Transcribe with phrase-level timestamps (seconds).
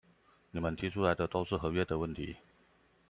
[0.49, 2.37] 你們提出來的都是合約的問題